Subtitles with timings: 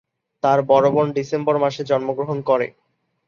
[0.43, 2.67] তার বড় বোন ডিসেম্বর মাসে জন্মগ্রহণ করে।